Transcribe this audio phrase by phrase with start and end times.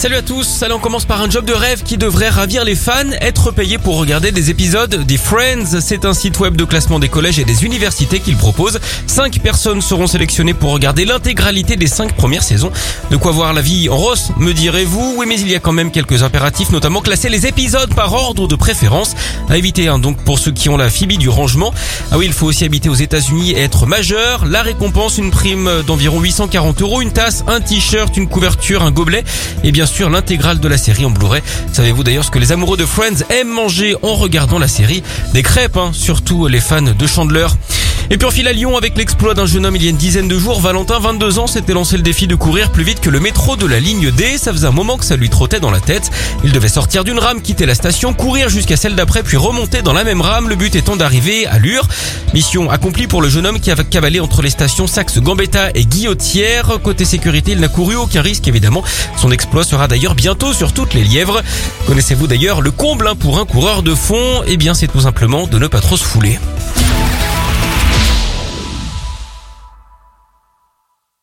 [0.00, 2.74] Salut à tous, allez on commence par un job de rêve qui devrait ravir les
[2.74, 5.78] fans, être payé pour regarder des épisodes des Friends.
[5.82, 8.80] C'est un site web de classement des collèges et des universités qu'il propose.
[9.06, 12.72] Cinq personnes seront sélectionnées pour regarder l'intégralité des cinq premières saisons.
[13.10, 15.72] De quoi voir la vie en rose, me direz-vous Oui mais il y a quand
[15.72, 19.14] même quelques impératifs, notamment classer les épisodes par ordre de préférence.
[19.50, 21.74] À éviter hein, donc pour ceux qui ont la phobie du rangement.
[22.10, 24.46] Ah oui, il faut aussi habiter aux États-Unis et être majeur.
[24.46, 29.24] La récompense, une prime d'environ 840 euros, une tasse, un t-shirt, une couverture, un gobelet
[29.62, 31.42] et bien sûr l'intégrale de la série en Blu-ray.
[31.72, 35.02] Savez-vous d'ailleurs ce que les amoureux de Friends aiment manger en regardant la série?
[35.34, 37.46] Des crêpes, hein, surtout les fans de Chandler.
[38.12, 39.96] Et puis on file à Lyon avec l'exploit d'un jeune homme il y a une
[39.96, 40.60] dizaine de jours.
[40.60, 43.66] Valentin, 22 ans, s'était lancé le défi de courir plus vite que le métro de
[43.66, 44.36] la ligne D.
[44.36, 46.10] Ça faisait un moment que ça lui trottait dans la tête.
[46.42, 49.92] Il devait sortir d'une rame, quitter la station, courir jusqu'à celle d'après, puis remonter dans
[49.92, 51.86] la même rame, le but étant d'arriver à Lure.
[52.34, 56.80] Mission accomplie pour le jeune homme qui a cavalé entre les stations Saxe-Gambetta et Guillotière.
[56.82, 58.82] Côté sécurité, il n'a couru aucun risque évidemment.
[59.16, 61.42] Son exploit sera d'ailleurs bientôt sur toutes les lièvres.
[61.86, 64.42] Connaissez-vous d'ailleurs le comble hein, pour un coureur de fond?
[64.48, 66.40] Eh bien c'est tout simplement de ne pas trop se fouler.